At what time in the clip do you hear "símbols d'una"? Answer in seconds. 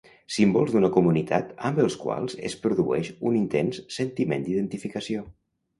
0.35-0.89